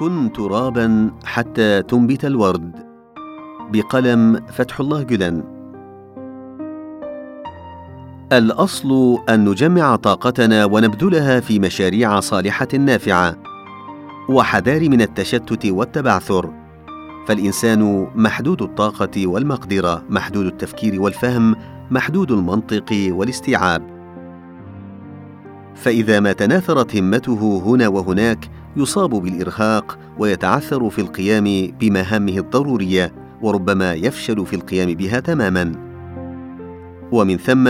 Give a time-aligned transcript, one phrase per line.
[0.00, 2.72] كن ترابا حتى تنبت الورد.
[3.72, 5.44] بقلم فتح الله جلن
[8.32, 13.36] الأصل أن نجمع طاقتنا ونبذلها في مشاريع صالحة نافعة
[14.28, 16.50] وحذار من التشتت والتبعثر.
[17.26, 21.56] فالإنسان محدود الطاقة والمقدرة محدود التفكير والفهم
[21.90, 23.82] محدود المنطق والاستيعاب.
[25.74, 33.12] فإذا ما تناثرت همته هنا وهناك يصاب بالإرهاق ويتعثر في القيام بمهامه الضرورية
[33.42, 35.72] وربما يفشل في القيام بها تماما.
[37.12, 37.68] ومن ثم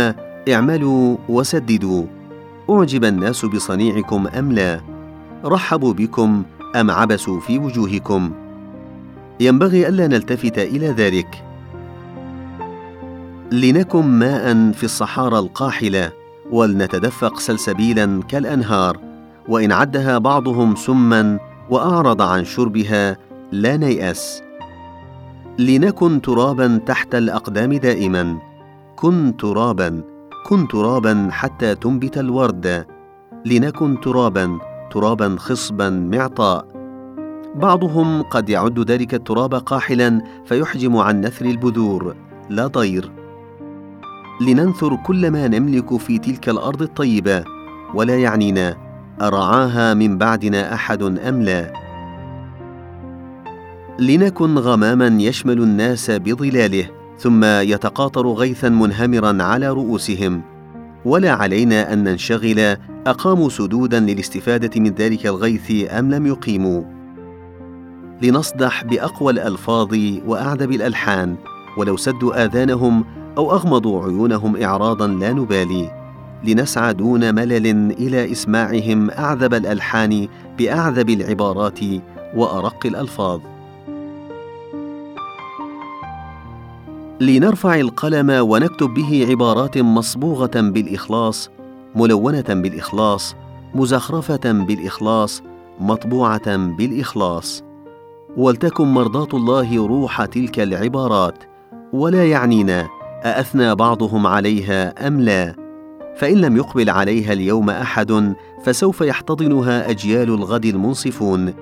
[0.53, 2.05] اعملوا وسددوا.
[2.71, 4.81] أعجب الناس بصنيعكم أم لا؟
[5.45, 6.43] رحبوا بكم
[6.77, 8.33] أم عبسوا في وجوهكم؟
[9.41, 11.45] ينبغي ألا نلتفت إلى ذلك.
[13.53, 16.13] لنكن ماء في الصحارى القاحلة
[16.51, 19.10] ولنتدفق سلسبيلا كالأنهار.
[19.51, 21.39] وإن عدها بعضهم سما
[21.71, 23.17] وأعرض عن شربها
[23.53, 24.43] لا نيأس.
[25.59, 28.39] لنكن ترابا تحت الأقدام دائما.
[28.97, 30.03] كن ترابا
[30.47, 32.87] كن ترابا حتى تنبت الورد.
[33.45, 34.59] لنكن ترابا
[34.91, 36.67] ترابا خصبا معطاء.
[37.55, 42.15] بعضهم قد يعد ذلك التراب قاحلا فيحجم عن نثر البذور.
[42.51, 43.11] لا ضير
[44.41, 47.45] لننثر كل ما نملك في تلك الأرض الطيبة
[47.95, 48.90] ولا يعنينا.
[49.21, 51.73] ارعاها من بعدنا أحد أم لا؟
[53.99, 60.43] لنكن غماما يشمل الناس بظلاله ثم يتقاطر غيثا منهمرا على رؤوسهم.
[61.05, 66.83] ولا علينا أن ننشغل أقاموا سدودا للاستفادة من ذلك الغيث أم لم يقيموا؟
[68.23, 69.97] لنصدح بأقوى الألفاظ
[70.27, 71.37] وأعذب الألحان
[71.79, 73.05] ولو سدوا آذانهم
[73.39, 76.00] أو أغمضوا عيونهم اعراضا لا نبالي.
[76.45, 81.79] لنسعى دون ملل إلى إسماعهم أعذب الألحان بأعذب العبارات
[82.37, 83.41] وأرق الألفاظ.
[87.21, 91.51] لنرفع القلم ونكتب به عبارات مصبوغة بالإخلاص
[91.95, 93.37] ملونة بالإخلاص
[93.75, 95.43] مزخرفة بالإخلاص
[95.81, 97.65] مطبوعة بالإخلاص.
[98.37, 101.39] ولتكن مرضاة الله روح تلك العبارات
[101.93, 102.89] ولا يعنينا
[103.25, 105.70] أأثنى بعضهم عليها أم لا.
[106.17, 108.35] فإن لم يقبل عليها اليوم أحد
[108.65, 111.55] فسوف يحتضنها أجيال الغد المنصفون.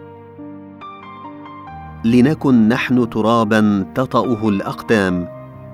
[2.05, 5.29] لنكن نحن ترابا تطأه الأقدام.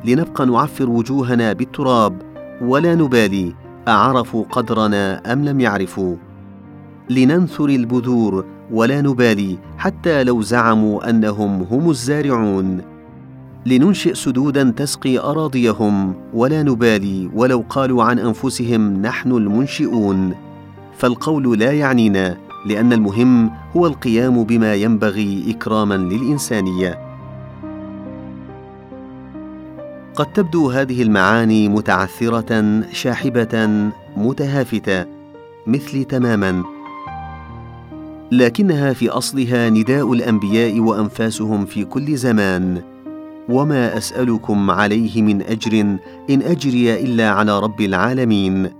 [0.04, 2.22] لنبقى نعفر وجوهنا بالتراب.
[2.62, 3.54] ولا نبالي
[3.88, 6.16] أعرفوا قدرنا أم لم يعرفوا.
[7.10, 12.93] لننثر البذور ولا نبالي حتى لو زعموا أنهم هم الزارعون.
[13.66, 20.34] لننشئ سدودا تسقي أراضيهم ولا نبالي ولو قالوا عن أنفسهم نحن المنشئون.
[20.96, 22.36] فالقول لا يعنينا
[22.66, 26.98] لأن المهم هو القيام بما ينبغي إكراما للإنسانية.
[30.14, 33.68] قد تبدو هذه المعاني متعثرة شاحبة
[34.16, 35.06] متهافتة
[35.66, 36.64] مثلي تماما.
[38.32, 42.93] لكنها في أصلها نداء الأنبياء وأنفاسهم في كل زمان.
[43.48, 45.80] وما أسألكم عليه من أجر
[46.30, 48.70] إن أجري إلا على رب العالمين.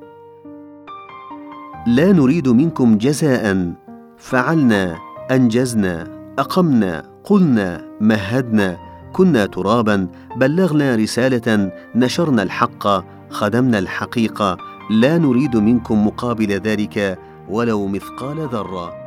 [1.87, 3.73] لا نريد منكم جزاء.
[4.19, 4.97] فعلنا
[5.31, 6.09] أنجزنا
[6.39, 8.79] أقمنا قلنا مهدنا
[9.13, 12.89] كنا ترابا بلغنا رسالة نشرنا الحق
[13.31, 14.57] خدمنا الحقيقة.
[14.91, 19.03] لا نريد منكم مقابل ذلك ولو مثقال ذرة.